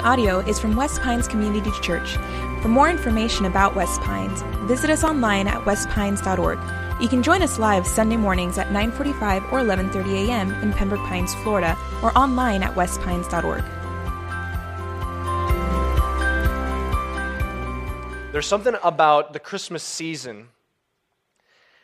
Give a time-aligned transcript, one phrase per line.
[0.00, 2.16] audio is from West Pines Community Church.
[2.62, 6.58] For more information about West Pines, visit us online at westpines.org.
[7.00, 10.52] You can join us live Sunday mornings at 9:45 or 11:30 a.m.
[10.62, 13.64] in Pembroke Pines, Florida, or online at westpines.org.
[18.32, 20.48] There's something about the Christmas season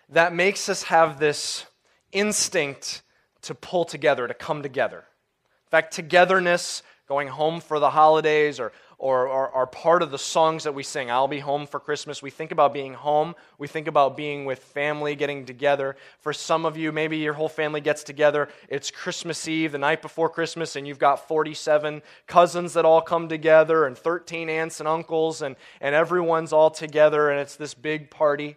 [0.08, 1.66] that makes us have this
[2.12, 3.02] instinct
[3.42, 4.98] to pull together, to come together.
[4.98, 10.64] In fact, togetherness, going home for the holidays, or, or, are part of the songs
[10.64, 11.10] that we sing.
[11.10, 12.20] I'll be home for Christmas.
[12.20, 13.34] We think about being home.
[13.56, 15.96] We think about being with family, getting together.
[16.18, 18.48] For some of you, maybe your whole family gets together.
[18.68, 23.28] It's Christmas Eve, the night before Christmas, and you've got 47 cousins that all come
[23.28, 28.10] together, and 13 aunts and uncles, and, and everyone's all together, and it's this big
[28.10, 28.56] party.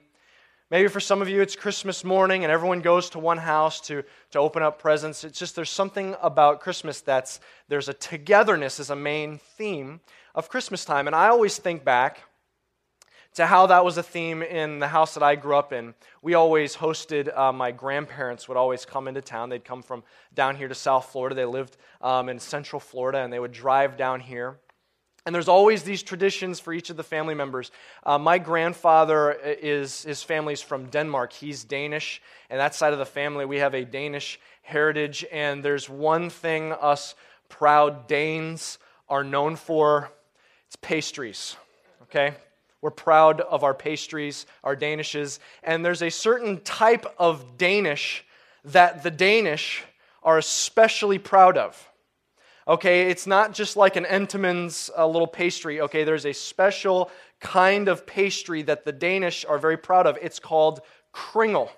[0.72, 4.04] Maybe for some of you, it's Christmas morning and everyone goes to one house to,
[4.32, 5.26] to open up presents.
[5.26, 10.00] It's just there's something about Christmas that's there's a togetherness as a main theme
[10.34, 11.08] of Christmas time.
[11.08, 12.22] And I always think back
[13.34, 15.94] to how that was a theme in the house that I grew up in.
[16.22, 19.50] We always hosted, uh, my grandparents would always come into town.
[19.50, 21.36] They'd come from down here to South Florida.
[21.36, 24.58] They lived um, in Central Florida and they would drive down here.
[25.26, 27.72] And there's always these traditions for each of the family members.
[28.04, 31.32] Uh, my grandfather is his family's from Denmark.
[31.34, 35.24] He's Danish, and that side of the family we have a Danish heritage.
[35.32, 37.14] And there's one thing us
[37.50, 40.10] proud Danes are known for.
[40.66, 41.56] It's pastries.
[42.04, 42.34] Okay,
[42.82, 48.26] we're proud of our pastries, our Danishes, and there's a certain type of Danish
[48.66, 49.84] that the Danish
[50.24, 51.91] are especially proud of.
[52.72, 55.82] Okay, it's not just like an Entenmann's uh, little pastry.
[55.82, 60.18] Okay, there's a special kind of pastry that the Danish are very proud of.
[60.22, 60.80] It's called
[61.12, 61.70] kringle.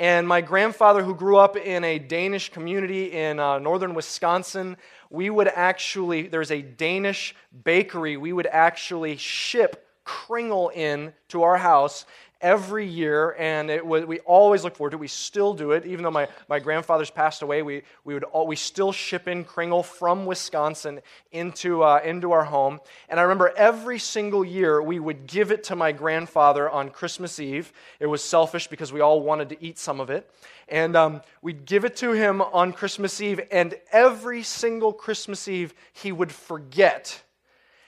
[0.00, 4.76] And my grandfather, who grew up in a Danish community in uh, northern Wisconsin,
[5.08, 11.58] we would actually, there's a Danish bakery, we would actually ship kringle in to our
[11.58, 12.06] house
[12.42, 15.00] every year, and it was, we always look forward to it.
[15.00, 17.62] We still do it, even though my, my grandfather's passed away.
[17.62, 21.00] We, we, would all, we still ship in Kringle from Wisconsin
[21.30, 22.80] into, uh, into our home.
[23.08, 27.38] And I remember every single year we would give it to my grandfather on Christmas
[27.38, 27.72] Eve.
[28.00, 30.28] It was selfish because we all wanted to eat some of it.
[30.68, 35.74] And um, we'd give it to him on Christmas Eve, and every single Christmas Eve
[35.92, 37.22] he would forget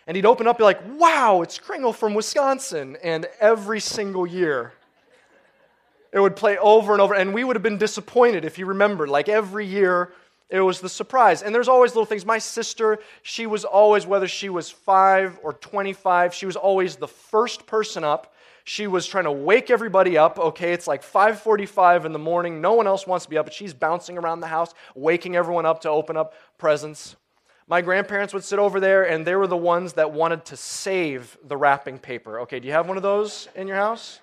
[0.06, 2.97] and he'd open up, and be like, wow, it's Kringle from Wisconsin.
[3.03, 4.72] And every single year,
[6.12, 7.15] it would play over and over.
[7.15, 9.09] And we would have been disappointed if you remembered.
[9.09, 10.12] Like every year,
[10.50, 11.43] it was the surprise.
[11.43, 12.25] And there's always little things.
[12.25, 17.09] My sister, she was always, whether she was five or 25, she was always the
[17.09, 18.34] first person up.
[18.64, 20.38] She was trying to wake everybody up.
[20.38, 22.60] Okay, it's like 5:45 in the morning.
[22.60, 25.66] No one else wants to be up, but she's bouncing around the house, waking everyone
[25.66, 27.16] up to open up presents.
[27.66, 31.38] My grandparents would sit over there, and they were the ones that wanted to save
[31.44, 32.41] the wrapping paper.
[32.41, 34.20] Okay, do you have one of those in your house?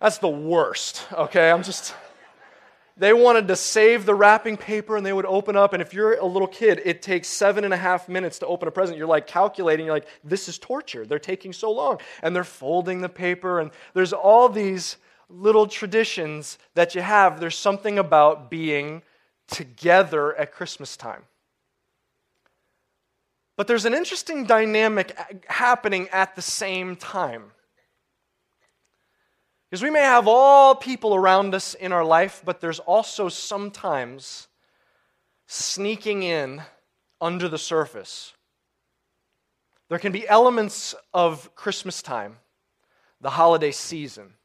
[0.00, 1.50] That's the worst, okay?
[1.50, 1.94] I'm just.
[2.96, 5.72] They wanted to save the wrapping paper and they would open up.
[5.72, 8.68] And if you're a little kid, it takes seven and a half minutes to open
[8.68, 8.98] a present.
[8.98, 11.06] You're like calculating, you're like, this is torture.
[11.06, 11.98] They're taking so long.
[12.22, 13.60] And they're folding the paper.
[13.60, 14.98] And there's all these
[15.30, 17.40] little traditions that you have.
[17.40, 19.00] There's something about being
[19.46, 21.22] together at Christmas time.
[23.60, 25.14] But there's an interesting dynamic
[25.46, 27.52] happening at the same time.
[29.68, 34.48] Because we may have all people around us in our life, but there's also sometimes
[35.46, 36.62] sneaking in
[37.20, 38.32] under the surface.
[39.90, 42.38] There can be elements of Christmas time,
[43.20, 44.36] the holiday season,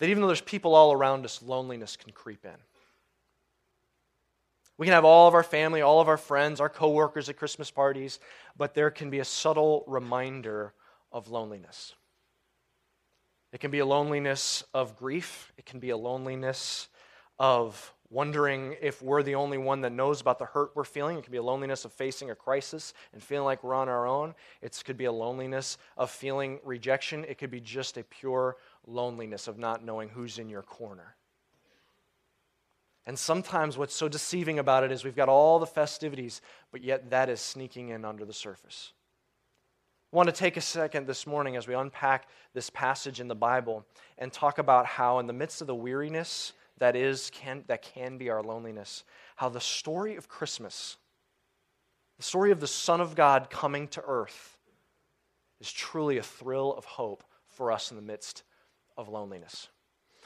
[0.00, 2.58] that even though there's people all around us, loneliness can creep in.
[4.82, 7.70] We can have all of our family, all of our friends, our coworkers at Christmas
[7.70, 8.18] parties,
[8.56, 10.74] but there can be a subtle reminder
[11.12, 11.94] of loneliness.
[13.52, 15.52] It can be a loneliness of grief.
[15.56, 16.88] It can be a loneliness
[17.38, 21.16] of wondering if we're the only one that knows about the hurt we're feeling.
[21.16, 24.08] It could be a loneliness of facing a crisis and feeling like we're on our
[24.08, 24.34] own.
[24.62, 27.24] It could be a loneliness of feeling rejection.
[27.28, 31.14] It could be just a pure loneliness of not knowing who's in your corner.
[33.06, 36.40] And sometimes what's so deceiving about it is we've got all the festivities,
[36.70, 38.92] but yet that is sneaking in under the surface.
[40.12, 43.34] I want to take a second this morning as we unpack this passage in the
[43.34, 43.84] Bible
[44.18, 48.18] and talk about how, in the midst of the weariness that is can, that can
[48.18, 49.04] be our loneliness,
[49.36, 50.96] how the story of Christmas,
[52.18, 54.58] the story of the Son of God coming to earth,
[55.60, 58.42] is truly a thrill of hope for us in the midst
[58.96, 59.68] of loneliness.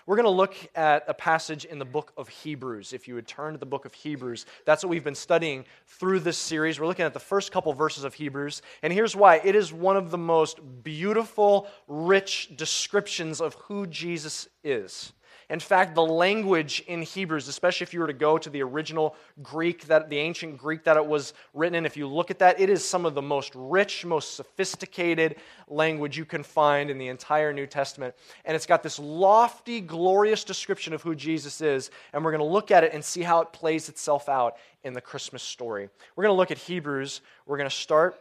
[0.06, 2.92] We're going to look at a passage in the book of Hebrews.
[2.92, 6.20] If you would turn to the book of Hebrews, that's what we've been studying through
[6.20, 6.78] this series.
[6.78, 9.96] We're looking at the first couple verses of Hebrews, and here's why it is one
[9.96, 15.12] of the most beautiful, rich descriptions of who Jesus is.
[15.48, 19.14] In fact, the language in Hebrews, especially if you were to go to the original
[19.42, 22.58] Greek, that the ancient Greek that it was written in, if you look at that,
[22.58, 25.36] it is some of the most rich, most sophisticated
[25.68, 28.14] language you can find in the entire New Testament.
[28.44, 31.90] And it's got this lofty, glorious description of who Jesus is.
[32.12, 34.94] And we're going to look at it and see how it plays itself out in
[34.94, 35.88] the Christmas story.
[36.16, 37.20] We're going to look at Hebrews.
[37.46, 38.18] We're going to start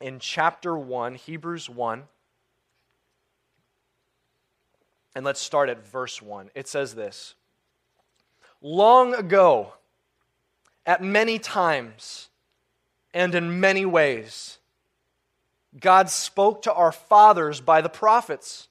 [0.00, 2.02] in chapter 1, Hebrews 1.
[5.14, 6.50] And let's start at verse 1.
[6.54, 7.34] It says this
[8.60, 9.74] Long ago,
[10.86, 12.28] at many times,
[13.14, 14.58] and in many ways,
[15.78, 18.68] God spoke to our fathers by the prophets.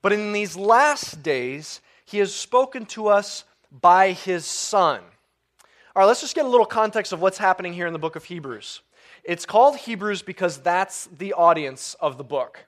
[0.00, 5.00] But in these last days, He has spoken to us by His Son.
[5.94, 8.16] All right, let's just get a little context of what's happening here in the book
[8.16, 8.82] of Hebrews.
[9.24, 12.67] It's called Hebrews because that's the audience of the book.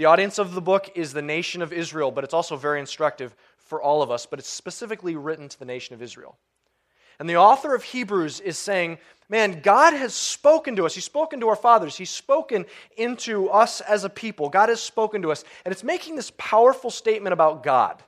[0.00, 3.36] The audience of the book is the nation of Israel, but it's also very instructive
[3.58, 6.38] for all of us, but it's specifically written to the nation of Israel.
[7.18, 8.96] And the author of Hebrews is saying,
[9.28, 10.94] man, God has spoken to us.
[10.94, 11.98] He's spoken to our fathers.
[11.98, 12.64] He's spoken
[12.96, 14.48] into us as a people.
[14.48, 15.44] God has spoken to us.
[15.66, 18.02] And it's making this powerful statement about God.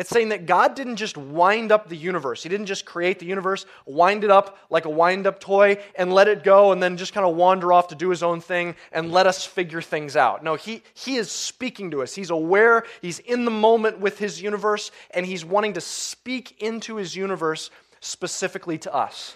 [0.00, 2.42] It's saying that God didn't just wind up the universe.
[2.42, 6.10] He didn't just create the universe, wind it up like a wind up toy, and
[6.10, 8.76] let it go, and then just kind of wander off to do his own thing
[8.92, 10.42] and let us figure things out.
[10.42, 12.14] No, he, he is speaking to us.
[12.14, 16.96] He's aware, he's in the moment with his universe, and he's wanting to speak into
[16.96, 17.70] his universe
[18.00, 19.34] specifically to us.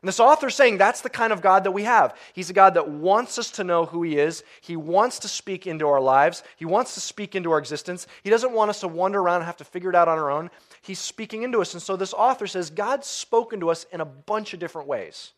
[0.00, 2.16] And this author is saying that's the kind of God that we have.
[2.32, 4.44] He's a God that wants us to know who He is.
[4.60, 6.44] He wants to speak into our lives.
[6.56, 8.06] He wants to speak into our existence.
[8.22, 10.30] He doesn't want us to wander around and have to figure it out on our
[10.30, 10.50] own.
[10.82, 11.74] He's speaking into us.
[11.74, 15.32] And so this author says God's spoken to us in a bunch of different ways.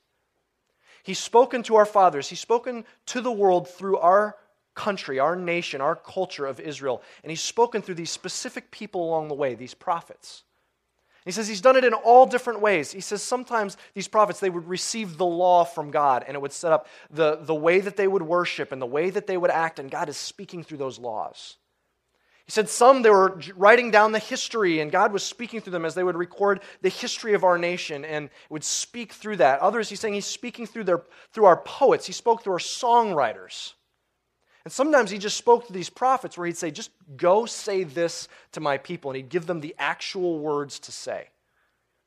[1.03, 4.37] He's spoken to our fathers, He's spoken to the world through our
[4.75, 7.03] country, our nation, our culture of Israel.
[7.23, 10.43] And He's spoken through these specific people along the way, these prophets.
[11.31, 12.91] He says he's done it in all different ways.
[12.91, 16.51] He says sometimes these prophets, they would receive the law from God and it would
[16.51, 19.53] set up the, the way that they would worship and the way that they would
[19.53, 21.59] act, and God is speaking through those laws.
[22.47, 25.85] He said some they were writing down the history and God was speaking through them
[25.85, 29.61] as they would record the history of our nation and would speak through that.
[29.61, 33.75] Others, he's saying he's speaking through, their, through our poets, he spoke through our songwriters.
[34.65, 38.29] And sometimes he just spoke to these prophets where he'd say, just go say this
[38.53, 39.11] to my people.
[39.11, 41.29] And he'd give them the actual words to say.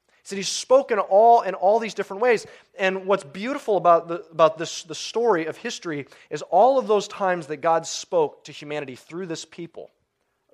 [0.08, 2.46] He said he's spoken all in all these different ways.
[2.78, 7.08] And what's beautiful about, the, about this, the story of history is all of those
[7.08, 9.90] times that God spoke to humanity through this people,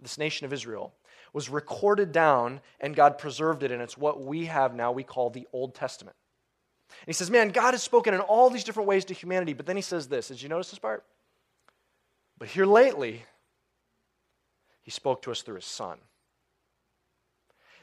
[0.02, 0.94] this nation of Israel,
[1.34, 3.72] was recorded down and God preserved it.
[3.72, 6.16] And it's what we have now we call the Old Testament.
[6.90, 9.54] And he says, man, God has spoken in all these different ways to humanity.
[9.54, 10.30] But then he says this.
[10.30, 11.04] Did you notice this part?
[12.40, 13.26] But here lately,
[14.82, 16.00] he spoke to us through his son.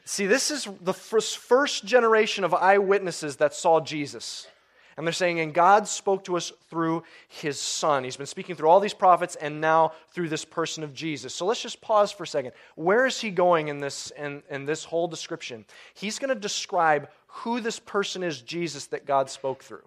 [0.07, 4.47] See, this is the first, generation of eyewitnesses that saw Jesus.
[4.97, 8.05] And they're saying, and God spoke to us through his son.
[8.05, 11.35] He's been speaking through all these prophets and now through this person of Jesus.
[11.35, 12.53] So let's just pause for a second.
[12.77, 15.67] Where is he going in this, in, in this whole description?
[15.93, 19.87] He's going to describe who this person is, Jesus, that God spoke through.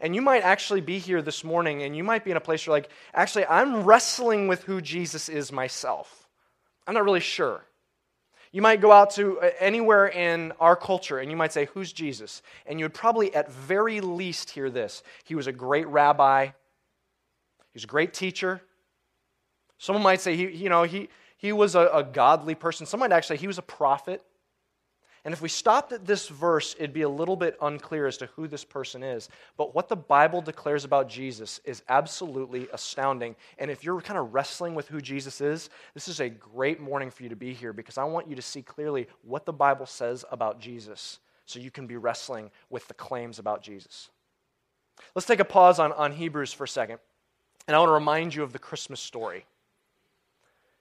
[0.00, 2.66] And you might actually be here this morning and you might be in a place
[2.66, 6.28] where, you're like, actually, I'm wrestling with who Jesus is myself.
[6.86, 7.64] I'm not really sure.
[8.52, 11.92] You might go out to uh, anywhere in our culture and you might say, Who's
[11.92, 12.40] Jesus?
[12.66, 16.52] And you would probably, at very least, hear this He was a great rabbi, he
[17.74, 18.60] was a great teacher.
[19.78, 22.86] Someone might say, he, you know, he, he was a, a godly person.
[22.86, 24.22] Someone might actually say he was a prophet.
[25.24, 28.26] And if we stopped at this verse, it'd be a little bit unclear as to
[28.26, 29.30] who this person is.
[29.56, 33.34] But what the Bible declares about Jesus is absolutely astounding.
[33.58, 37.10] And if you're kind of wrestling with who Jesus is, this is a great morning
[37.10, 39.86] for you to be here because I want you to see clearly what the Bible
[39.86, 44.10] says about Jesus so you can be wrestling with the claims about Jesus.
[45.14, 46.98] Let's take a pause on, on Hebrews for a second.
[47.66, 49.46] And I want to remind you of the Christmas story.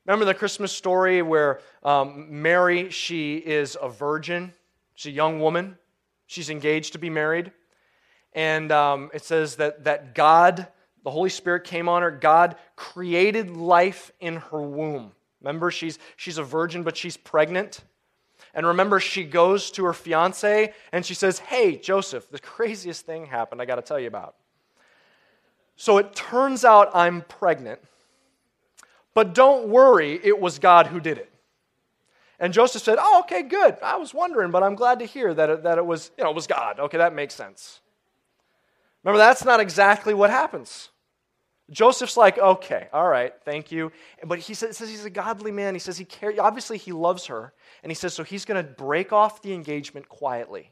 [0.06, 4.54] Remember the Christmas story where um, Mary, she is a virgin,
[4.96, 5.78] she's a young woman,
[6.28, 7.52] she's engaged to be married.
[8.34, 10.68] And um, it says that, that God,
[11.04, 12.12] the Holy Spirit came on her.
[12.12, 15.12] God created life in her womb.
[15.42, 17.82] Remember, she's, she's a virgin, but she's pregnant.
[18.54, 23.26] And remember, she goes to her fiance and she says, Hey, Joseph, the craziest thing
[23.26, 24.36] happened I got to tell you about.
[25.76, 27.80] So it turns out I'm pregnant.
[29.14, 31.32] But don't worry, it was God who did it.
[32.40, 33.78] And Joseph said, Oh, okay, good.
[33.82, 36.32] I was wondering, but I'm glad to hear that it, that it was, you know,
[36.32, 36.80] it was God.
[36.80, 37.80] Okay, that makes sense.
[39.04, 40.90] Remember, that's not exactly what happens.
[41.72, 43.92] Joseph's like, okay, all right, thank you.
[44.26, 45.76] But he says, he's a godly man.
[45.76, 47.54] He says he cares, obviously he loves her.
[47.84, 50.72] And he says, so he's going to break off the engagement quietly.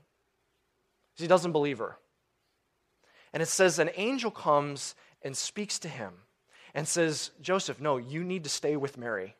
[1.11, 1.97] Because He doesn't believe her.
[3.33, 6.13] And it says an angel comes and speaks to him
[6.73, 9.35] and says, Joseph, no, you need to stay with Mary.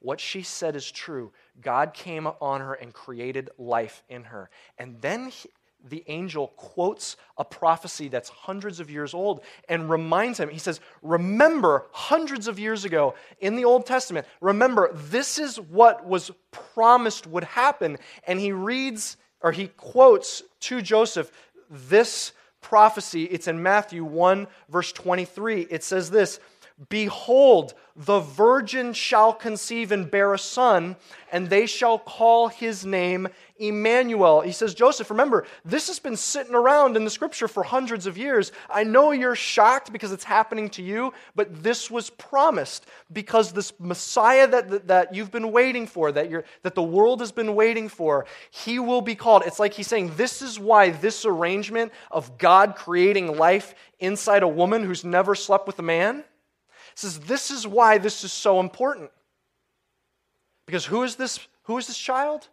[0.00, 1.30] What she said is true.
[1.60, 4.48] God came on her and created life in her.
[4.78, 5.50] And then he,
[5.88, 10.80] the angel quotes a prophecy that's hundreds of years old and reminds him, he says,
[11.02, 17.26] Remember, hundreds of years ago in the Old Testament, remember, this is what was promised
[17.26, 17.98] would happen.
[18.26, 21.30] And he reads, or he quotes to Joseph
[21.70, 23.24] this prophecy.
[23.24, 25.62] It's in Matthew 1, verse 23.
[25.70, 26.40] It says this
[26.88, 30.96] Behold, the virgin shall conceive and bear a son,
[31.30, 34.40] and they shall call his name Emmanuel.
[34.40, 38.16] He says, Joseph, remember, this has been sitting around in the scripture for hundreds of
[38.16, 38.52] years.
[38.70, 43.74] I know you're shocked because it's happening to you, but this was promised because this
[43.78, 47.54] Messiah that, that, that you've been waiting for, that, you're, that the world has been
[47.54, 49.42] waiting for, he will be called.
[49.44, 54.48] It's like he's saying, This is why this arrangement of God creating life inside a
[54.48, 56.24] woman who's never slept with a man
[57.00, 59.10] says this is why this is so important.
[60.66, 62.48] Because who is this who is this child?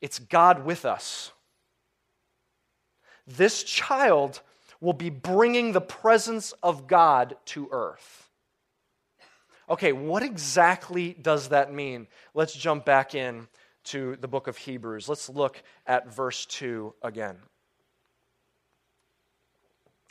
[0.00, 1.32] It's God with us.
[3.26, 4.40] This child
[4.80, 8.28] will be bringing the presence of God to earth.
[9.68, 12.08] Okay, what exactly does that mean?
[12.34, 13.46] Let's jump back in
[13.84, 15.08] to the book of Hebrews.
[15.08, 17.36] Let's look at verse 2 again.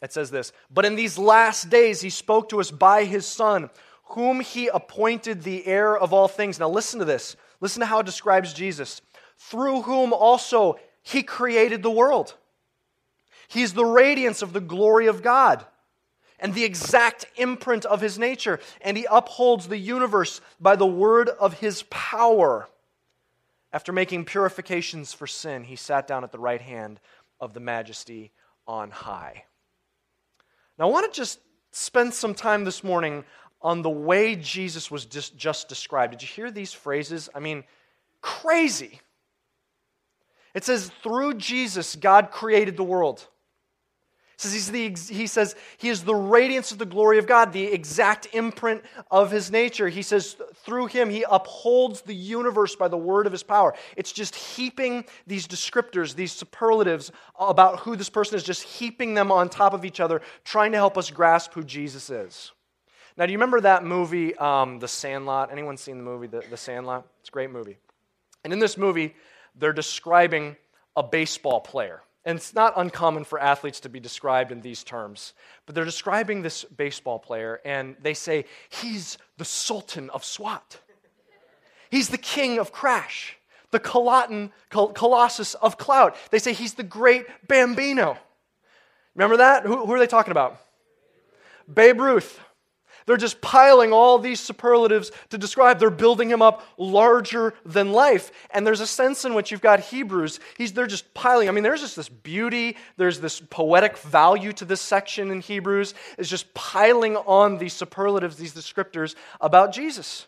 [0.02, 3.70] It says this But in these last days he spoke to us by his Son,
[4.06, 6.60] whom he appointed the heir of all things.
[6.60, 7.36] Now listen to this.
[7.62, 9.02] Listen to how it describes Jesus.
[9.38, 12.36] Through whom also he created the world.
[13.48, 15.66] He's the radiance of the glory of God
[16.40, 21.30] and the exact imprint of his nature, and he upholds the universe by the word
[21.30, 22.70] of his power.
[23.74, 27.00] After making purifications for sin, he sat down at the right hand
[27.40, 28.32] of the majesty
[28.66, 29.44] on high.
[30.80, 31.40] Now, I want to just
[31.72, 33.26] spend some time this morning
[33.62, 36.12] on the way Jesus was just, just described.
[36.12, 37.30] Did you hear these phrases?
[37.36, 37.66] I mean,
[38.22, 39.02] crazy.
[40.56, 43.28] It says, through Jesus, God created the world
[44.42, 47.66] says he's the, he says he is the radiance of the glory of God, the
[47.66, 49.90] exact imprint of his nature.
[49.90, 53.76] He says through him he upholds the universe by the word of his power.
[53.98, 59.32] It's just heaping these descriptors, these superlatives about who this person is, just heaping them
[59.32, 62.54] on top of each other, trying to help us grasp who Jesus is.
[63.18, 65.52] Now, do you remember that movie, um, The Sandlot?
[65.52, 67.06] Anyone seen the movie, The, the Sandlot?
[67.20, 67.78] It's a great movie.
[68.46, 69.16] And in this movie,
[69.58, 70.56] they're describing
[70.96, 72.02] a baseball player.
[72.30, 75.34] And it's not uncommon for athletes to be described in these terms.
[75.66, 80.78] But they're describing this baseball player, and they say, he's the Sultan of SWAT.
[81.90, 83.36] He's the king of crash,
[83.72, 86.16] the Coloton, Colossus of clout.
[86.30, 88.16] They say he's the great Bambino.
[89.16, 89.66] Remember that?
[89.66, 90.62] Who, who are they talking about?
[91.74, 92.40] Babe Ruth.
[93.10, 95.80] They're just piling all these superlatives to describe.
[95.80, 98.32] They're building him up larger than life.
[98.52, 100.40] And there's a sense in which you've got Hebrews.
[100.56, 101.50] He's, they're just piling.
[101.50, 105.96] I mean, there's just this beauty, there's this poetic value to this section in Hebrews,
[106.20, 110.28] is just piling on these superlatives, these descriptors about Jesus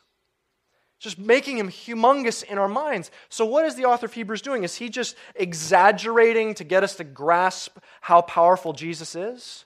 [0.98, 3.12] just making him humongous in our minds.
[3.30, 4.64] So, what is the author of Hebrews doing?
[4.64, 9.66] Is he just exaggerating to get us to grasp how powerful Jesus is?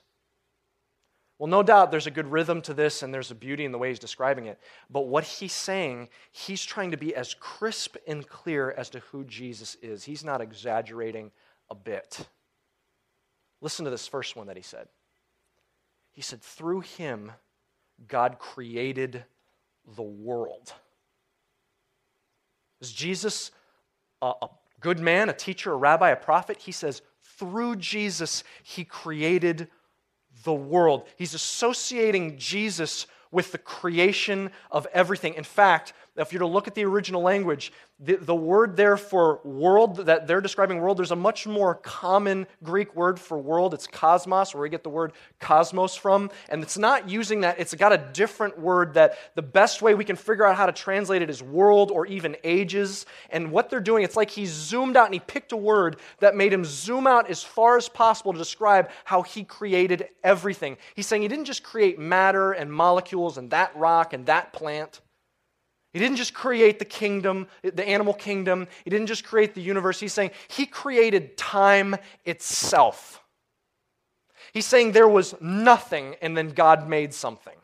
[1.38, 3.78] Well, no doubt there's a good rhythm to this and there's a beauty in the
[3.78, 4.58] way he's describing it.
[4.88, 9.24] But what he's saying, he's trying to be as crisp and clear as to who
[9.24, 10.04] Jesus is.
[10.04, 11.30] He's not exaggerating
[11.68, 12.26] a bit.
[13.60, 14.88] Listen to this first one that he said.
[16.12, 17.32] He said, Through him,
[18.08, 19.24] God created
[19.94, 20.72] the world.
[22.80, 23.50] Is Jesus
[24.22, 24.48] a, a
[24.80, 26.58] good man, a teacher, a rabbi, a prophet?
[26.60, 29.68] He says, Through Jesus, he created
[30.44, 31.06] the world.
[31.16, 35.34] He's associating Jesus with the creation of everything.
[35.34, 39.40] In fact, if you're to look at the original language, the, the word there for
[39.44, 43.74] world that they're describing world, there's a much more common Greek word for world.
[43.74, 46.30] It's cosmos, where we get the word cosmos from.
[46.48, 50.04] And it's not using that, it's got a different word that the best way we
[50.04, 53.06] can figure out how to translate it is world or even ages.
[53.30, 56.34] And what they're doing, it's like he zoomed out and he picked a word that
[56.34, 60.76] made him zoom out as far as possible to describe how he created everything.
[60.94, 65.00] He's saying he didn't just create matter and molecules and that rock and that plant.
[65.96, 68.68] He didn't just create the kingdom, the animal kingdom.
[68.84, 69.98] He didn't just create the universe.
[69.98, 73.24] He's saying he created time itself.
[74.52, 77.56] He's saying there was nothing and then God made something.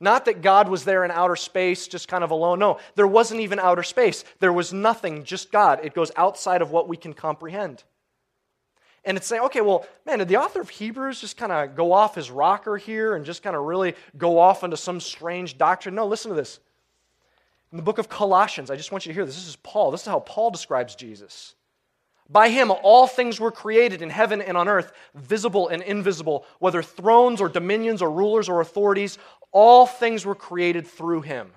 [0.00, 2.60] Not that God was there in outer space just kind of alone.
[2.60, 4.24] No, there wasn't even outer space.
[4.40, 5.80] There was nothing, just God.
[5.82, 7.84] It goes outside of what we can comprehend.
[9.04, 11.92] And it's saying, okay, well, man, did the author of Hebrews just kind of go
[11.92, 15.94] off his rocker here and just kind of really go off into some strange doctrine?
[15.94, 16.60] No, listen to this.
[17.70, 19.34] In the book of Colossians, I just want you to hear this.
[19.34, 19.90] This is Paul.
[19.90, 21.54] This is how Paul describes Jesus.
[22.30, 26.82] By him, all things were created in heaven and on earth, visible and invisible, whether
[26.82, 29.18] thrones or dominions or rulers or authorities,
[29.50, 31.50] all things were created through him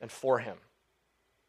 [0.00, 0.56] and for him.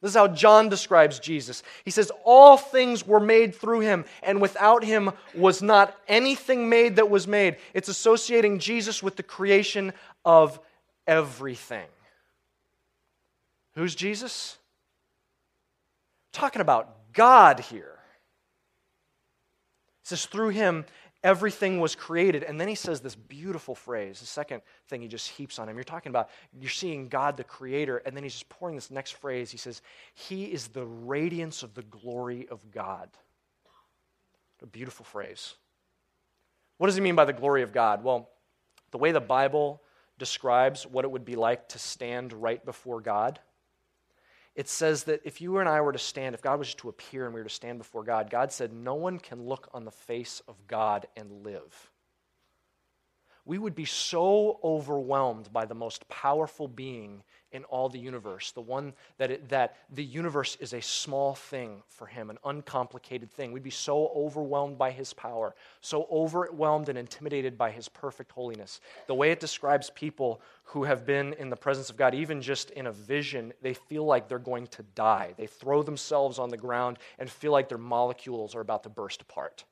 [0.02, 1.64] This is how John describes Jesus.
[1.86, 6.96] He says, All things were made through him, and without him was not anything made
[6.96, 7.58] that was made.
[7.74, 9.94] It's associating Jesus with the creation
[10.26, 10.60] of
[11.06, 11.88] everything.
[13.76, 14.58] Who's Jesus?
[16.32, 18.00] talking about God here.
[20.02, 20.86] He says, through him,
[21.24, 22.44] everything was created.
[22.44, 25.76] And then he says this beautiful phrase, the second thing he just heaps on him.
[25.76, 29.12] You're talking about, you're seeing God the creator, and then he's just pouring this next
[29.12, 29.52] phrase.
[29.52, 29.82] He says,
[30.14, 33.10] He is the radiance of the glory of God.
[34.62, 35.56] a beautiful phrase.
[36.78, 38.04] What does he mean by the glory of God?
[38.04, 38.30] Well,
[38.92, 39.82] the way the Bible
[40.18, 43.40] describes what it would be like to stand right before God
[44.56, 47.26] it says that if you and I were to stand, if God was to appear
[47.26, 49.92] and we were to stand before God, God said, No one can look on the
[49.92, 51.92] face of God and live
[53.46, 58.62] we would be so overwhelmed by the most powerful being in all the universe, the
[58.62, 63.52] one that, it, that the universe is a small thing for him, an uncomplicated thing.
[63.52, 68.80] We'd be so overwhelmed by his power, so overwhelmed and intimidated by his perfect holiness.
[69.08, 72.72] The way it describes people who have been in the presence of God, even just
[72.72, 75.34] in a vision, they feel like they're going to die.
[75.36, 79.22] They throw themselves on the ground and feel like their molecules are about to burst
[79.22, 79.66] apart.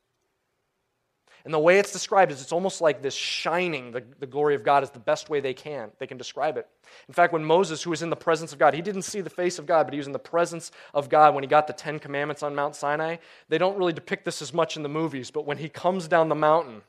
[1.46, 4.64] And the way it's described is it's almost like this shining, the, the glory of
[4.64, 5.92] God is the best way they can.
[5.98, 6.68] They can describe it.
[7.08, 9.30] In fact, when Moses, who was in the presence of God, he didn't see the
[9.30, 11.74] face of God, but he was in the presence of God when he got the
[11.74, 13.18] Ten Commandments on Mount Sinai.
[13.48, 16.30] They don't really depict this as much in the movies, but when he comes down
[16.30, 16.82] the mountain,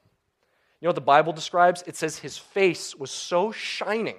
[0.80, 1.84] you know what the Bible describes?
[1.86, 4.16] It says his face was so shining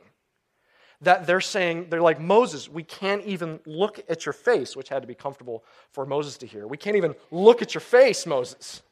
[1.02, 5.02] that they're saying, they're like, Moses, we can't even look at your face, which had
[5.02, 6.68] to be comfortable for Moses to hear.
[6.68, 8.84] We can't even look at your face, Moses.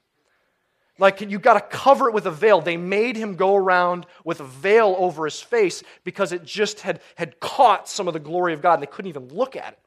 [0.99, 2.61] Like, you got to cover it with a veil.
[2.61, 6.99] They made him go around with a veil over his face because it just had,
[7.15, 9.79] had caught some of the glory of God and they couldn't even look at it.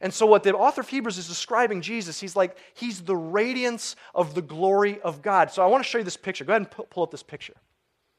[0.00, 3.96] And so, what the author of Hebrews is describing Jesus, he's like, he's the radiance
[4.14, 5.50] of the glory of God.
[5.50, 6.44] So, I want to show you this picture.
[6.44, 7.54] Go ahead and pull up this picture.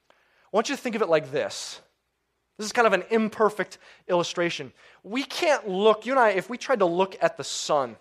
[0.10, 0.14] I
[0.52, 1.82] want you to think of it like this.
[2.58, 3.78] This is kind of an imperfect
[4.08, 4.72] illustration.
[5.04, 7.98] We can't look, you and I, if we tried to look at the sun,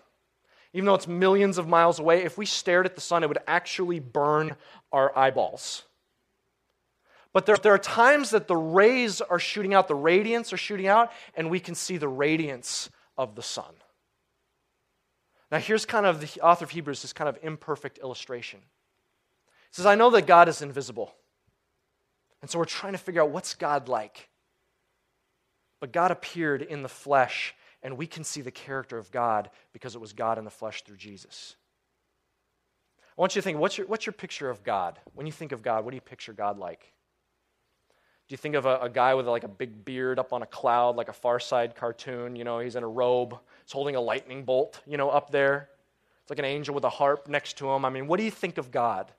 [0.75, 3.37] even though it's millions of miles away, if we stared at the sun, it would
[3.47, 4.57] actually burn
[4.91, 5.83] our eyeballs.
[7.31, 10.87] But there, there are times that the rays are shooting out, the radiance are shooting
[10.87, 13.73] out, and we can see the radiance of the sun.
[15.49, 18.59] Now, here's kind of the author of Hebrews, this kind of imperfect illustration.
[18.59, 21.15] He says, I know that God is invisible.
[22.41, 24.27] And so we're trying to figure out what's God like.
[25.79, 29.93] But God appeared in the flesh and we can see the character of God because
[29.93, 31.55] it was God in the flesh through Jesus.
[33.15, 34.99] I want you to think what's your, what's your picture of God?
[35.13, 36.91] When you think of God, what do you picture God like?
[38.27, 40.47] Do you think of a, a guy with like a big beard up on a
[40.47, 42.35] cloud, like a Far Side cartoon?
[42.35, 45.69] You know, he's in a robe, he's holding a lightning bolt, you know, up there.
[46.23, 47.85] It's like an angel with a harp next to him.
[47.85, 49.11] I mean, what do you think of God?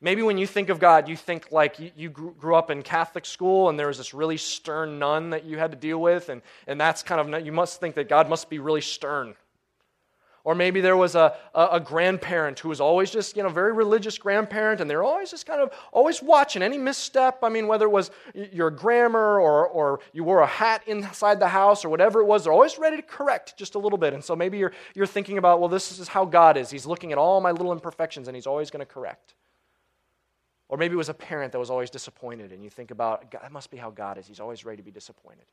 [0.00, 3.70] Maybe when you think of God, you think like you, grew up in Catholic school
[3.70, 6.78] and there was this really stern nun that you had to deal with, and, and
[6.78, 9.34] that's kind of, you must think that God must be really stern.
[10.44, 13.72] Or maybe there was a, a, a, grandparent who was always just, you know, very
[13.72, 17.40] religious grandparent, and they're always just kind of always watching any misstep.
[17.42, 21.48] I mean, whether it was your grammar or, or you wore a hat inside the
[21.48, 24.14] house or whatever it was, they're always ready to correct just a little bit.
[24.14, 26.70] And so maybe you're, you're thinking about, well, this is how God is.
[26.70, 29.34] He's looking at all my little imperfections and he's always going to correct.
[30.68, 33.52] Or maybe it was a parent that was always disappointed, and you think about, that
[33.52, 34.26] must be how God is.
[34.26, 35.44] He's always ready to be disappointed.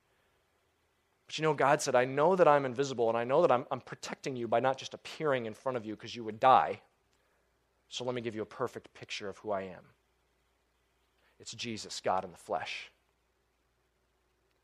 [1.27, 3.65] But you know, God said, I know that I'm invisible, and I know that I'm,
[3.69, 6.81] I'm protecting you by not just appearing in front of you because you would die.
[7.89, 9.83] So let me give you a perfect picture of who I am.
[11.39, 12.89] It's Jesus, God in the flesh.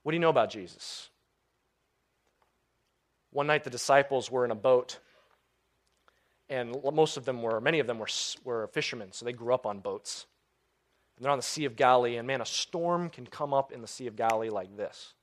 [0.01, 1.09] What do you know about Jesus?
[3.31, 4.97] One night the disciples were in a boat,
[6.49, 8.07] and most of them were, many of them were,
[8.43, 10.25] were fishermen, so they grew up on boats.
[11.19, 13.81] And they're on the Sea of Galilee, and man, a storm can come up in
[13.81, 15.15] the Sea of Galilee like this.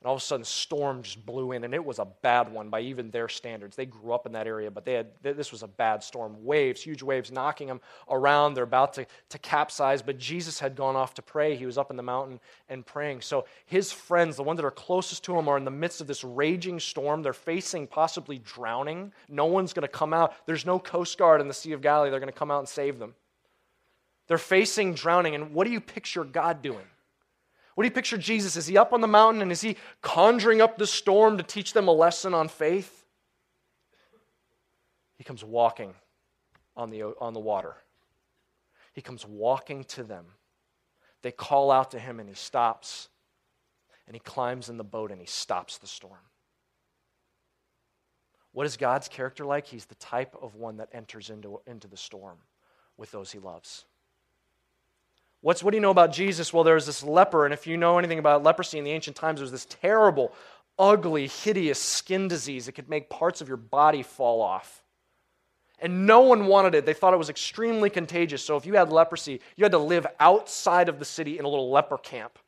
[0.00, 2.70] And all of a sudden, storm just blew in, and it was a bad one
[2.70, 3.76] by even their standards.
[3.76, 6.42] They grew up in that area, but they had, this was a bad storm.
[6.42, 8.54] Waves, huge waves, knocking them around.
[8.54, 11.54] They're about to, to capsize, but Jesus had gone off to pray.
[11.54, 13.20] He was up in the mountain and praying.
[13.20, 16.06] So his friends, the ones that are closest to him, are in the midst of
[16.06, 17.22] this raging storm.
[17.22, 19.12] They're facing possibly drowning.
[19.28, 20.34] No one's going to come out.
[20.46, 22.10] There's no Coast Guard in the Sea of Galilee.
[22.10, 23.14] They're going to come out and save them.
[24.28, 25.34] They're facing drowning.
[25.34, 26.86] And what do you picture God doing?
[27.74, 28.56] What do you picture Jesus?
[28.56, 31.72] Is he up on the mountain and is he conjuring up the storm to teach
[31.72, 33.06] them a lesson on faith?
[35.16, 35.94] He comes walking
[36.76, 37.76] on the, on the water.
[38.92, 40.26] He comes walking to them.
[41.22, 43.08] They call out to him and he stops.
[44.06, 46.18] And he climbs in the boat and he stops the storm.
[48.52, 49.66] What is God's character like?
[49.66, 52.38] He's the type of one that enters into, into the storm
[52.98, 53.86] with those he loves.
[55.42, 56.52] What's, what do you know about Jesus?
[56.52, 59.40] Well, there's this leper, and if you know anything about leprosy in the ancient times,
[59.40, 60.32] it was this terrible,
[60.78, 64.82] ugly, hideous skin disease that could make parts of your body fall off.
[65.80, 66.86] And no one wanted it.
[66.86, 68.44] They thought it was extremely contagious.
[68.44, 71.48] So if you had leprosy, you had to live outside of the city in a
[71.48, 72.38] little leper camp.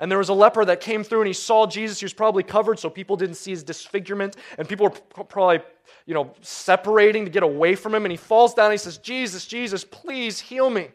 [0.00, 2.00] And there was a leper that came through and he saw Jesus.
[2.00, 4.36] He was probably covered so people didn't see his disfigurement.
[4.56, 5.60] And people were probably,
[6.06, 8.04] you know, separating to get away from him.
[8.04, 10.88] And he falls down and he says, Jesus, Jesus, please heal me.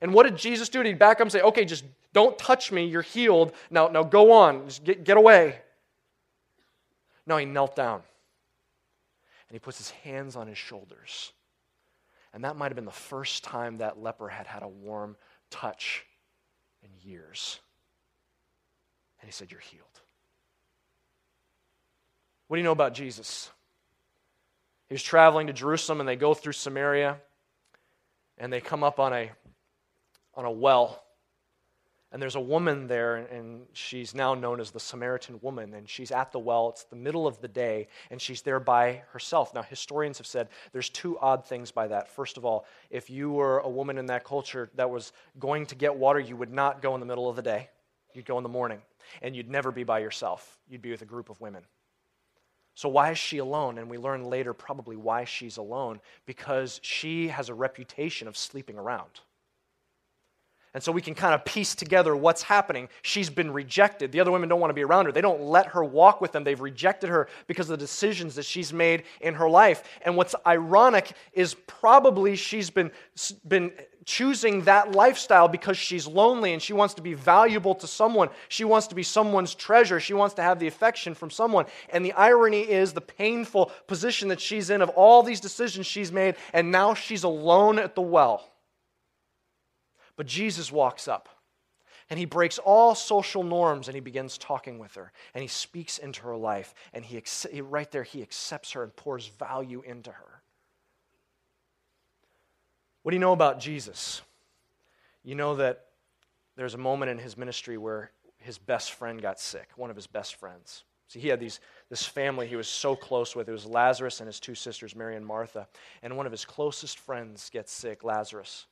[0.00, 0.82] And what did Jesus do?
[0.82, 3.52] Did he back up and say, okay, just don't touch me, you're healed.
[3.70, 5.58] Now, now go on, just get, get away.
[7.26, 8.02] No, he knelt down.
[9.48, 11.32] And he puts his hands on his shoulders.
[12.32, 15.16] And that might have been the first time that leper had had a warm
[15.50, 16.06] touch
[16.82, 17.60] in years.
[19.20, 19.84] And he said, You're healed.
[22.46, 23.50] What do you know about Jesus?
[24.88, 27.18] He was traveling to Jerusalem and they go through Samaria
[28.38, 29.30] and they come up on a
[30.34, 31.02] on a well.
[32.12, 36.10] And there's a woman there, and she's now known as the Samaritan woman, and she's
[36.10, 36.70] at the well.
[36.70, 39.54] It's the middle of the day, and she's there by herself.
[39.54, 42.08] Now, historians have said there's two odd things by that.
[42.08, 45.76] First of all, if you were a woman in that culture that was going to
[45.76, 47.68] get water, you would not go in the middle of the day.
[48.12, 48.82] You'd go in the morning,
[49.22, 50.58] and you'd never be by yourself.
[50.68, 51.62] You'd be with a group of women.
[52.74, 53.78] So, why is she alone?
[53.78, 58.78] And we learn later probably why she's alone because she has a reputation of sleeping
[58.78, 59.20] around.
[60.72, 62.88] And so we can kind of piece together what's happening.
[63.02, 64.12] She's been rejected.
[64.12, 65.12] The other women don't want to be around her.
[65.12, 66.44] They don't let her walk with them.
[66.44, 69.82] They've rejected her because of the decisions that she's made in her life.
[70.02, 72.92] And what's ironic is probably she's been,
[73.46, 73.72] been
[74.04, 78.28] choosing that lifestyle because she's lonely and she wants to be valuable to someone.
[78.48, 79.98] She wants to be someone's treasure.
[79.98, 81.66] She wants to have the affection from someone.
[81.90, 86.12] And the irony is the painful position that she's in of all these decisions she's
[86.12, 88.46] made, and now she's alone at the well.
[90.20, 91.30] But Jesus walks up
[92.10, 95.96] and he breaks all social norms and he begins talking with her and he speaks
[95.96, 97.22] into her life and he
[97.62, 100.42] right there he accepts her and pours value into her.
[103.02, 104.20] What do you know about Jesus?
[105.24, 105.86] You know that
[106.54, 110.06] there's a moment in his ministry where his best friend got sick, one of his
[110.06, 110.84] best friends.
[111.08, 113.48] See, he had these, this family he was so close with.
[113.48, 115.66] It was Lazarus and his two sisters, Mary and Martha.
[116.02, 118.66] And one of his closest friends gets sick, Lazarus.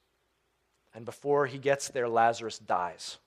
[0.98, 3.18] And before he gets there, Lazarus dies.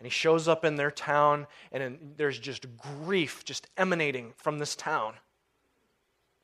[0.00, 4.58] And he shows up in their town, and in, there's just grief just emanating from
[4.58, 5.14] this town.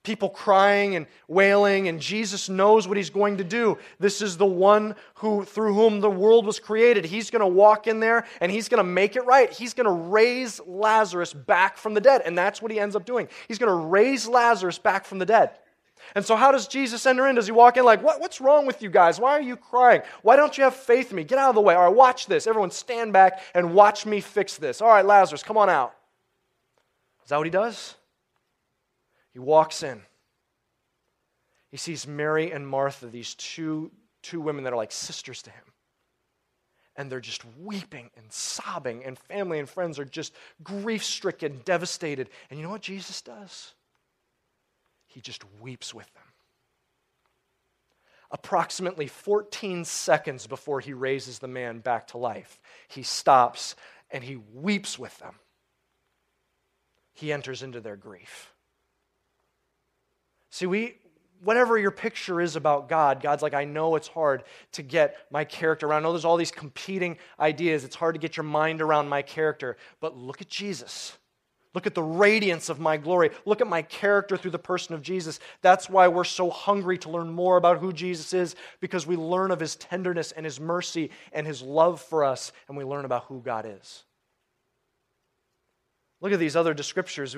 [0.05, 3.79] People crying and wailing, and Jesus knows what he's going to do.
[3.99, 7.05] This is the one who, through whom the world was created.
[7.05, 9.51] He's going to walk in there and he's going to make it right.
[9.51, 12.23] He's going to raise Lazarus back from the dead.
[12.25, 13.27] And that's what he ends up doing.
[13.49, 15.51] He's going to raise Lazarus back from the dead.
[16.15, 17.37] And so, how does Jesus enter in?
[17.37, 19.19] Does he walk in like, what, What's wrong with you guys?
[19.19, 20.03] Why are you crying?
[20.23, 21.25] Why don't you have faith in me?
[21.25, 21.75] Get out of the way.
[21.75, 22.47] All right, watch this.
[22.47, 24.81] Everyone stand back and watch me fix this.
[24.81, 25.95] All right, Lazarus, come on out.
[27.25, 27.95] Is that what he does?
[29.33, 30.01] He walks in.
[31.71, 33.91] He sees Mary and Martha, these two,
[34.23, 35.63] two women that are like sisters to him.
[36.97, 42.31] And they're just weeping and sobbing, and family and friends are just grief stricken, devastated.
[42.49, 43.75] And you know what Jesus does?
[45.17, 46.23] He just weeps with them.
[48.31, 53.77] Approximately 14 seconds before he raises the man back to life, he stops
[54.11, 55.37] and he weeps with them.
[57.15, 58.53] He enters into their grief.
[60.51, 60.97] See, we,
[61.43, 65.45] whatever your picture is about God, God's like, I know it's hard to get my
[65.45, 66.03] character around.
[66.03, 67.85] I know there's all these competing ideas.
[67.85, 69.79] It's hard to get your mind around my character.
[69.99, 71.17] But look at Jesus.
[71.77, 73.33] Look at the radiance of my glory.
[73.45, 75.39] Look at my character through the person of Jesus.
[75.61, 79.51] That's why we're so hungry to learn more about who Jesus is, because we learn
[79.51, 83.25] of his tenderness and his mercy and his love for us, and we learn about
[83.25, 84.05] who God is.
[86.23, 87.37] Look at these other descriptors,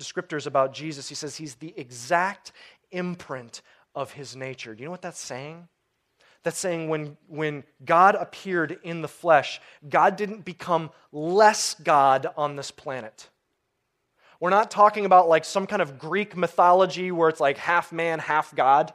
[0.00, 1.08] descriptors about Jesus.
[1.08, 2.50] He says he's the exact
[2.90, 3.62] imprint
[3.94, 4.74] of his nature.
[4.74, 5.68] Do you know what that's saying?
[6.42, 12.56] That's saying when, when God appeared in the flesh, God didn't become less God on
[12.56, 13.28] this planet.
[14.44, 18.18] We're not talking about like some kind of Greek mythology where it's like half man,
[18.18, 18.92] half God.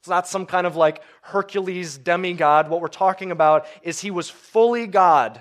[0.00, 2.68] It's not some kind of like Hercules demigod.
[2.68, 5.40] What we're talking about is he was fully God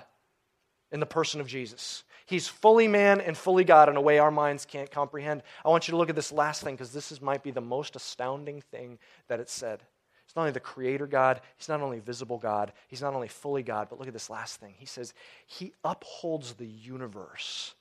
[0.91, 2.03] in the person of Jesus.
[2.27, 5.41] He's fully man and fully God in a way our minds can't comprehend.
[5.65, 7.61] I want you to look at this last thing because this is, might be the
[7.61, 9.81] most astounding thing that it said.
[10.27, 13.63] He's not only the creator God, he's not only visible God, he's not only fully
[13.63, 14.75] God, but look at this last thing.
[14.77, 15.15] He says,
[15.47, 17.73] He upholds the universe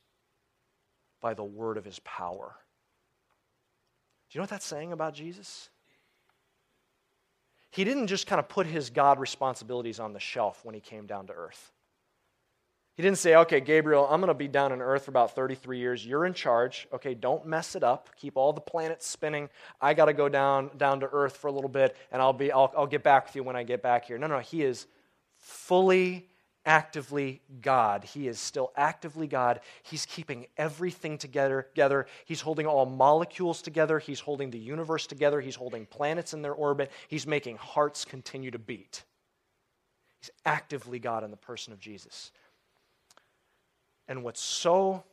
[1.20, 2.54] by the word of his power.
[4.28, 5.68] Do you know what that's saying about Jesus?
[7.70, 11.06] He didn't just kind of put his God responsibilities on the shelf when he came
[11.06, 11.72] down to earth.
[12.94, 15.78] He didn't say, okay, Gabriel, I'm going to be down on earth for about 33
[15.78, 16.04] years.
[16.04, 16.86] You're in charge.
[16.92, 18.10] Okay, don't mess it up.
[18.16, 19.48] Keep all the planets spinning.
[19.80, 22.52] I got to go down, down to earth for a little bit, and I'll, be,
[22.52, 24.18] I'll, I'll get back with you when I get back here.
[24.18, 24.86] No, no, he is
[25.38, 26.28] fully
[26.66, 28.04] actively God.
[28.04, 29.60] He is still actively God.
[29.82, 32.06] He's keeping everything together, together.
[32.24, 33.98] He's holding all molecules together.
[33.98, 35.40] He's holding the universe together.
[35.40, 36.90] He's holding planets in their orbit.
[37.08, 39.04] He's making hearts continue to beat.
[40.20, 42.30] He's actively God in the person of Jesus.
[44.06, 45.04] And what's so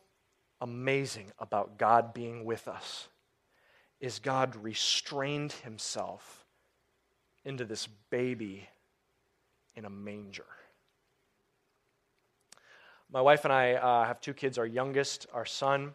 [0.60, 3.08] amazing about God being with us
[4.00, 6.46] is God restrained himself
[7.46, 8.68] into this baby
[9.76, 10.46] in a manger.
[13.10, 14.58] My wife and I uh, have two kids.
[14.58, 15.94] Our youngest, our son,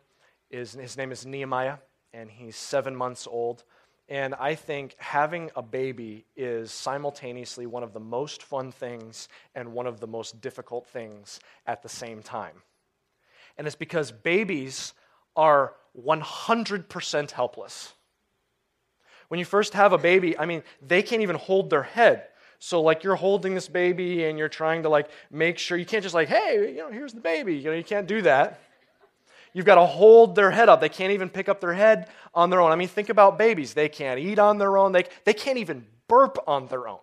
[0.51, 1.77] is his name is Nehemiah,
[2.15, 3.65] and he's seven months old.
[4.09, 9.75] And I think having a baby is simultaneously one of the most fun things and
[9.75, 12.63] one of the most difficult things at the same time.
[13.59, 14.95] And it's because babies
[15.37, 17.93] are 100% helpless.
[19.29, 22.29] When you first have a baby, I mean, they can't even hold their head.
[22.65, 26.05] So like you're holding this baby and you're trying to like make sure you can't
[26.05, 27.57] just like, hey, you know, here's the baby.
[27.57, 28.61] You know, you can't do that.
[29.53, 30.81] You've got to hold their head up.
[30.81, 32.71] They can't even pick up their head on their own.
[32.71, 33.75] I mean, think about babies.
[33.75, 34.93] They can't eat on their own.
[34.93, 37.01] They, they can't even burp on their own.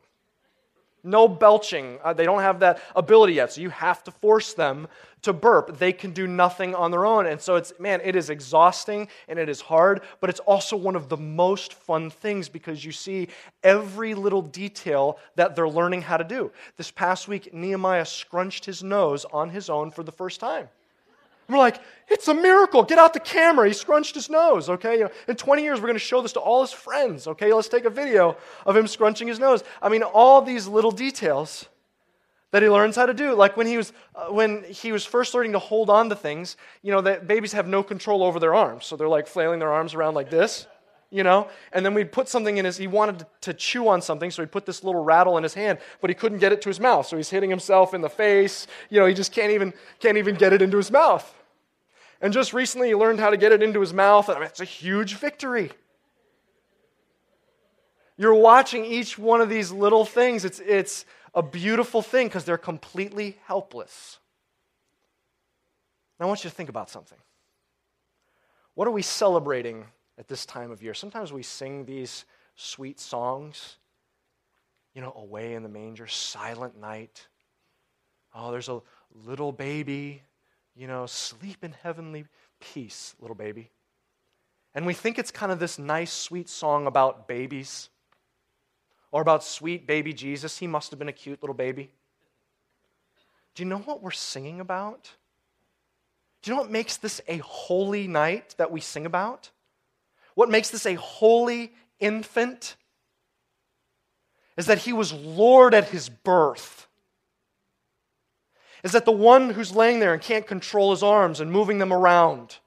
[1.04, 2.00] No belching.
[2.04, 3.54] Uh, they don't have that ability yet.
[3.54, 4.88] So you have to force them
[5.22, 5.78] to burp.
[5.78, 7.26] They can do nothing on their own.
[7.26, 10.96] And so it's, man, it is exhausting and it is hard, but it's also one
[10.96, 13.28] of the most fun things because you see
[13.64, 16.52] every little detail that they're learning how to do.
[16.78, 20.70] This past week, Nehemiah scrunched his nose on his own for the first time.
[21.50, 22.84] We're like, it's a miracle.
[22.84, 23.68] Get out the camera.
[23.68, 24.98] He scrunched his nose, okay?
[24.98, 27.52] You know, in 20 years, we're going to show this to all his friends, okay?
[27.52, 29.64] Let's take a video of him scrunching his nose.
[29.82, 31.68] I mean, all these little details
[32.52, 33.34] that he learns how to do.
[33.34, 36.58] Like when he was, uh, when he was first learning to hold on to things,
[36.82, 38.86] you know, that babies have no control over their arms.
[38.86, 40.66] So they're like flailing their arms around like this,
[41.12, 41.48] you know?
[41.74, 44.48] And then we'd put something in his, he wanted to, chew on something, so he
[44.48, 47.06] put this little rattle in his hand, but he couldn't get it to his mouth.
[47.06, 48.68] So he's hitting himself in the face.
[48.90, 51.34] You know, he just can't even, can't even get it into his mouth.
[52.22, 54.30] And just recently he learned how to get it into his mouth.
[54.30, 55.72] I mean, it's a huge victory.
[58.18, 60.44] You're watching each one of these little things.
[60.44, 64.20] It's, it's, a beautiful thing because they're completely helpless.
[66.20, 67.18] Now, I want you to think about something.
[68.74, 69.86] What are we celebrating
[70.18, 70.94] at this time of year?
[70.94, 73.78] Sometimes we sing these sweet songs,
[74.94, 77.28] you know, away in the manger, silent night.
[78.34, 78.82] Oh, there's a
[79.14, 80.22] little baby,
[80.80, 82.26] you know, sleep in heavenly
[82.62, 83.70] peace, little baby.
[84.74, 87.89] And we think it's kind of this nice, sweet song about babies.
[89.12, 90.58] Or about sweet baby Jesus.
[90.58, 91.92] He must have been a cute little baby.
[93.56, 95.12] Do you know what we're singing about?
[96.42, 99.50] Do you know what makes this a holy night that we sing about?
[100.36, 102.78] What makes this a holy infant?
[104.56, 106.88] Is that he was Lord at his birth.
[108.84, 111.92] Is that the one who's laying there and can't control his arms and moving them
[111.92, 112.58] around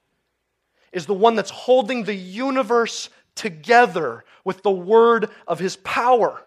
[0.92, 6.42] is the one that's holding the universe together with the word of his power.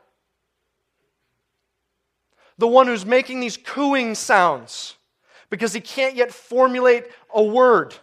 [2.57, 4.95] The one who's making these cooing sounds
[5.49, 7.95] because he can't yet formulate a word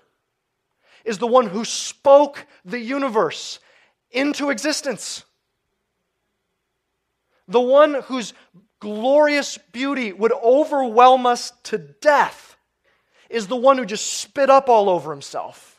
[1.04, 3.58] is the one who spoke the universe
[4.10, 5.24] into existence.
[7.48, 8.34] The one whose
[8.80, 12.56] glorious beauty would overwhelm us to death
[13.30, 15.72] is the one who just spit up all over himself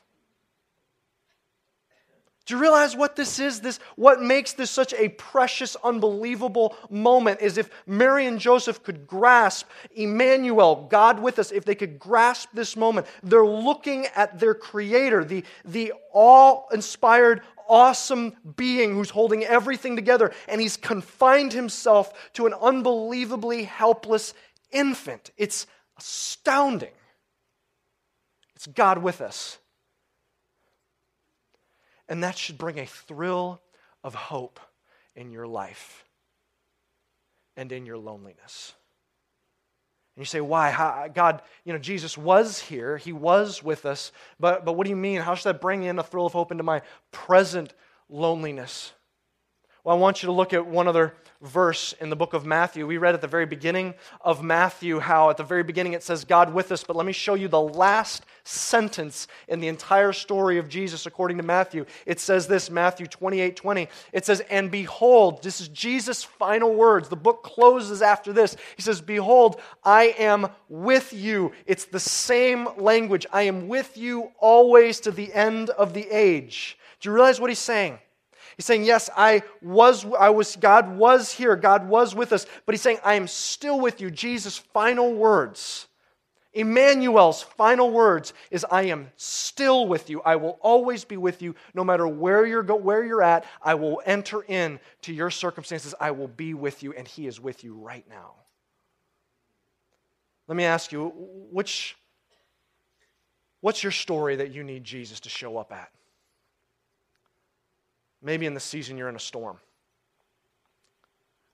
[2.45, 3.61] Do you realize what this is?
[3.61, 9.07] This what makes this such a precious, unbelievable moment is if Mary and Joseph could
[9.07, 14.53] grasp Emmanuel, God with us, if they could grasp this moment, they're looking at their
[14.53, 22.45] creator, the, the awe-inspired, awesome being who's holding everything together, and he's confined himself to
[22.45, 24.33] an unbelievably helpless
[24.71, 25.31] infant.
[25.37, 26.93] It's astounding.
[28.55, 29.57] It's God with us.
[32.09, 33.61] And that should bring a thrill
[34.03, 34.59] of hope
[35.15, 36.05] in your life
[37.55, 38.73] and in your loneliness.
[40.15, 40.69] And you say, why?
[40.69, 42.97] How, God, you know, Jesus was here.
[42.97, 44.11] He was with us.
[44.39, 45.21] But, but what do you mean?
[45.21, 47.73] How should that bring in a thrill of hope into my present
[48.09, 48.93] loneliness?
[49.83, 52.87] Well, I want you to look at one other verse in the book of Matthew.
[52.87, 56.23] We read at the very beginning of Matthew how at the very beginning it says,
[56.23, 56.85] God with us.
[56.85, 61.35] But let me show you the last sentence in the entire story of Jesus according
[61.35, 61.85] to Matthew.
[62.05, 63.89] It says this, Matthew 28 20.
[64.13, 67.09] It says, And behold, this is Jesus' final words.
[67.09, 68.55] The book closes after this.
[68.77, 71.51] He says, Behold, I am with you.
[71.65, 73.25] It's the same language.
[73.33, 76.77] I am with you always to the end of the age.
[77.01, 77.99] Do you realize what he's saying?
[78.57, 82.73] He's saying, Yes, I was, I was, God was here, God was with us, but
[82.73, 84.11] he's saying, I am still with you.
[84.11, 85.87] Jesus' final words,
[86.53, 90.21] Emmanuel's final words is, I am still with you.
[90.21, 93.45] I will always be with you, no matter where you're, go, where you're at.
[93.61, 95.95] I will enter in to your circumstances.
[95.99, 98.33] I will be with you, and he is with you right now.
[100.47, 101.11] Let me ask you,
[101.51, 101.95] which,
[103.61, 105.89] what's your story that you need Jesus to show up at?
[108.23, 109.57] Maybe in the season you're in a storm.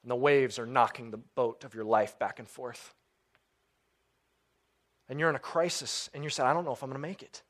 [0.03, 2.93] And the waves are knocking the boat of your life back and forth.
[5.09, 7.07] And you're in a crisis and you said, I don't know if I'm going to
[7.07, 7.41] make it.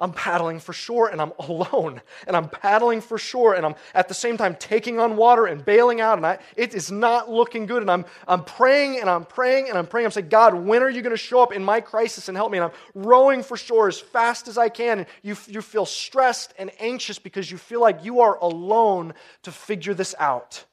[0.00, 2.00] I'm paddling for shore and I'm alone.
[2.26, 5.64] And I'm paddling for shore and I'm at the same time taking on water and
[5.64, 6.18] bailing out.
[6.18, 7.82] And I, it is not looking good.
[7.82, 10.06] And I'm, I'm praying and I'm praying and I'm praying.
[10.06, 12.52] I'm saying, God, when are you going to show up in my crisis and help
[12.52, 12.58] me?
[12.58, 14.98] And I'm rowing for shore as fast as I can.
[14.98, 19.50] And you, you feel stressed and anxious because you feel like you are alone to
[19.50, 20.64] figure this out.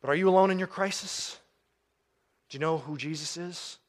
[0.00, 1.38] But are you alone in your crisis?
[2.48, 3.79] Do you know who Jesus is?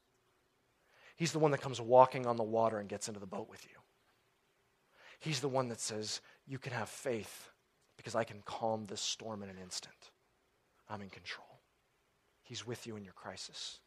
[1.22, 3.64] He's the one that comes walking on the water and gets into the boat with
[3.66, 3.78] you.
[5.20, 7.52] He's the one that says, You can have faith
[7.96, 9.94] because I can calm this storm in an instant.
[10.90, 11.60] I'm in control.
[12.42, 13.82] He's with you in your crisis.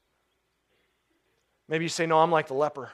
[1.68, 2.92] Maybe you say, No, I'm like the leper.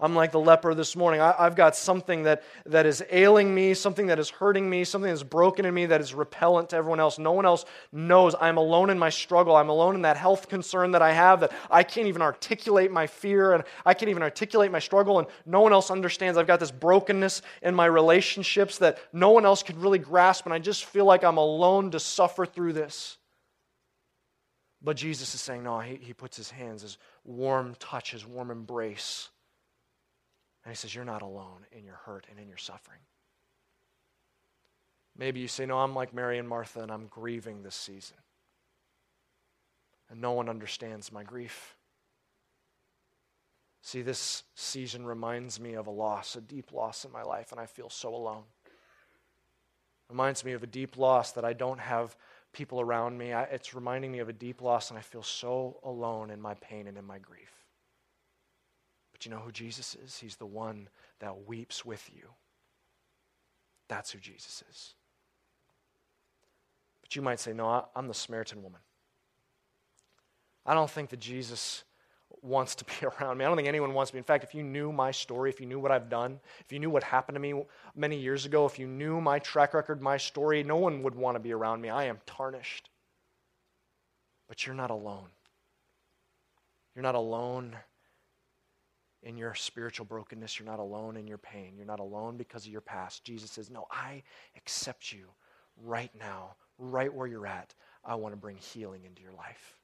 [0.00, 1.20] I'm like the leper this morning.
[1.20, 5.08] I, have got something that, that is ailing me, something that is hurting me, something
[5.08, 7.16] that's broken in me that is repellent to everyone else.
[7.16, 8.34] No one else knows.
[8.40, 9.54] I'm alone in my struggle.
[9.54, 13.06] I'm alone in that health concern that I have that I can't even articulate my
[13.06, 16.38] fear and I can't even articulate my struggle, and no one else understands.
[16.38, 20.52] I've got this brokenness in my relationships that no one else can really grasp, and
[20.52, 23.16] I just feel like I'm alone to suffer through this.
[24.82, 28.50] But Jesus is saying, no, he, he puts his hands, his warm touch, his warm
[28.50, 29.30] embrace
[30.64, 33.00] and he says, You're not alone in your hurt and in your suffering.
[35.16, 38.16] Maybe you say, No, I'm like Mary and Martha and I'm grieving this season.
[40.10, 41.76] And no one understands my grief.
[43.82, 47.60] See, this season reminds me of a loss, a deep loss in my life, and
[47.60, 48.44] I feel so alone.
[50.08, 52.16] Reminds me of a deep loss that I don't have
[52.52, 53.34] people around me.
[53.34, 56.54] I, it's reminding me of a deep loss, and I feel so alone in my
[56.54, 57.63] pain and in my grief.
[59.24, 60.18] You know who Jesus is?
[60.18, 60.88] He's the one
[61.20, 62.28] that weeps with you.
[63.88, 64.94] That's who Jesus is.
[67.00, 68.80] But you might say, No, I'm the Samaritan woman.
[70.66, 71.84] I don't think that Jesus
[72.42, 73.44] wants to be around me.
[73.44, 74.18] I don't think anyone wants me.
[74.18, 76.78] In fact, if you knew my story, if you knew what I've done, if you
[76.78, 77.62] knew what happened to me
[77.94, 81.36] many years ago, if you knew my track record, my story, no one would want
[81.36, 81.90] to be around me.
[81.90, 82.90] I am tarnished.
[84.48, 85.28] But you're not alone.
[86.94, 87.76] You're not alone
[89.24, 90.58] in your spiritual brokenness.
[90.58, 91.74] You're not alone in your pain.
[91.76, 93.24] You're not alone because of your past.
[93.24, 94.22] Jesus says, No, I
[94.56, 95.26] accept you
[95.82, 97.74] right now, right where you're at.
[98.04, 99.76] I want to bring healing into your life.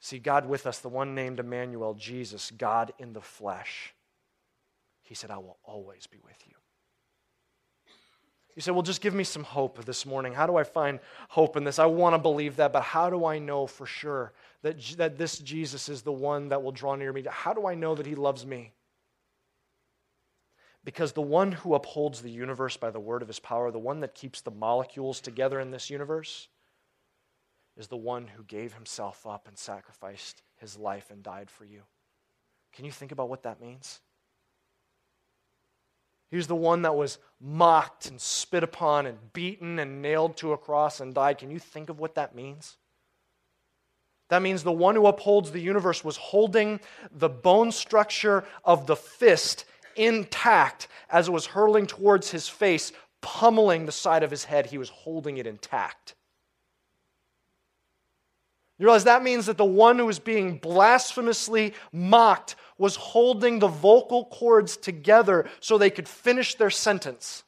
[0.00, 3.94] See, God with us, the one named Emmanuel, Jesus, God in the flesh,
[5.00, 6.54] he said, I will always be with you.
[8.54, 10.32] You say, well, just give me some hope this morning.
[10.32, 11.80] How do I find hope in this?
[11.80, 14.32] I want to believe that, but how do I know for sure
[14.62, 17.24] that, that this Jesus is the one that will draw near me?
[17.28, 18.72] How do I know that he loves me?
[20.84, 24.00] Because the one who upholds the universe by the word of his power, the one
[24.00, 26.48] that keeps the molecules together in this universe,
[27.76, 31.82] is the one who gave himself up and sacrificed his life and died for you.
[32.72, 34.00] Can you think about what that means?
[36.30, 40.52] He was the one that was mocked and spit upon and beaten and nailed to
[40.52, 41.38] a cross and died.
[41.38, 42.76] Can you think of what that means?
[44.30, 48.96] That means the one who upholds the universe was holding the bone structure of the
[48.96, 49.64] fist
[49.96, 54.66] intact as it was hurling towards his face, pummeling the side of his head.
[54.66, 56.14] He was holding it intact.
[58.78, 63.68] You realize that means that the one who was being blasphemously mocked was holding the
[63.68, 67.44] vocal cords together so they could finish their sentence.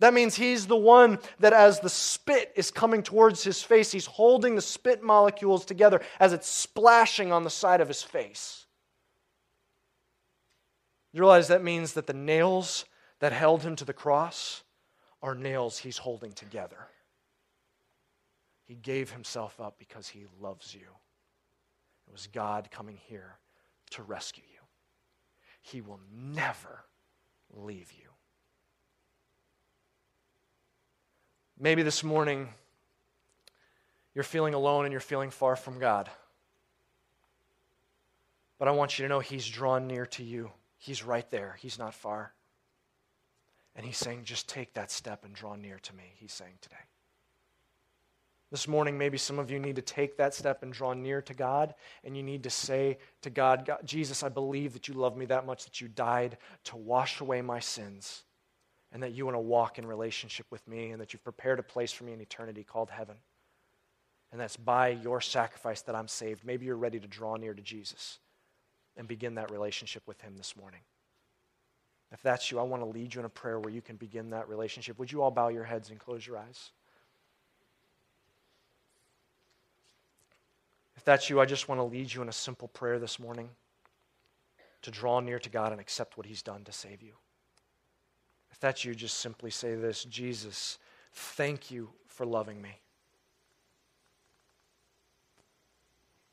[0.00, 4.06] That means he's the one that, as the spit is coming towards his face, he's
[4.06, 8.66] holding the spit molecules together as it's splashing on the side of his face.
[11.12, 12.86] You realize that means that the nails
[13.20, 14.62] that held him to the cross
[15.22, 16.88] are nails he's holding together.
[18.70, 20.86] He gave himself up because he loves you.
[22.06, 23.34] It was God coming here
[23.90, 24.60] to rescue you.
[25.60, 26.84] He will never
[27.52, 28.06] leave you.
[31.58, 32.50] Maybe this morning
[34.14, 36.08] you're feeling alone and you're feeling far from God.
[38.56, 40.52] But I want you to know He's drawn near to you.
[40.78, 42.34] He's right there, He's not far.
[43.74, 46.76] And He's saying, just take that step and draw near to me, He's saying today.
[48.50, 51.34] This morning, maybe some of you need to take that step and draw near to
[51.34, 55.16] God, and you need to say to God, God, Jesus, I believe that you love
[55.16, 58.24] me that much that you died to wash away my sins,
[58.90, 61.62] and that you want to walk in relationship with me, and that you've prepared a
[61.62, 63.16] place for me in eternity called heaven.
[64.32, 66.44] And that's by your sacrifice that I'm saved.
[66.44, 68.18] Maybe you're ready to draw near to Jesus
[68.96, 70.80] and begin that relationship with Him this morning.
[72.12, 74.30] If that's you, I want to lead you in a prayer where you can begin
[74.30, 74.98] that relationship.
[74.98, 76.72] Would you all bow your heads and close your eyes?
[81.00, 83.48] If that's you, I just want to lead you in a simple prayer this morning
[84.82, 87.14] to draw near to God and accept what He's done to save you.
[88.52, 90.78] If that's you, just simply say this Jesus,
[91.14, 92.78] thank you for loving me.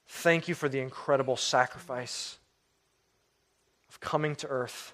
[0.05, 2.37] Thank you for the incredible sacrifice
[3.87, 4.93] of coming to earth,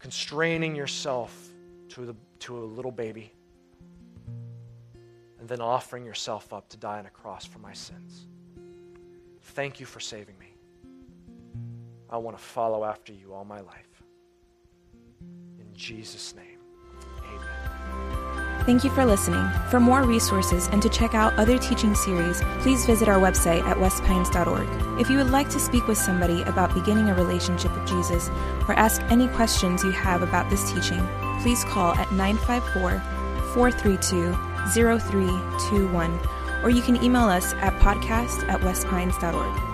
[0.00, 1.48] constraining yourself
[1.88, 3.32] to, the, to a little baby
[5.44, 8.28] and then offering yourself up to die on a cross for my sins.
[9.42, 10.56] Thank you for saving me.
[12.08, 14.02] I want to follow after you all my life.
[15.60, 16.60] In Jesus' name,
[17.26, 18.64] amen.
[18.64, 19.46] Thank you for listening.
[19.68, 23.76] For more resources and to check out other teaching series, please visit our website at
[23.76, 24.98] westpines.org.
[24.98, 28.30] If you would like to speak with somebody about beginning a relationship with Jesus
[28.66, 31.06] or ask any questions you have about this teaching,
[31.42, 32.98] please call at 954
[33.52, 36.18] 432 0321,
[36.62, 39.73] or you can email us at podcast at westpines.org.